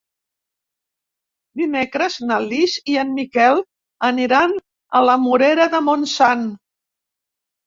[1.61, 3.61] Dimecres na Lis i en Miquel
[4.09, 4.57] aniran
[5.01, 6.43] a la Morera de Montsant.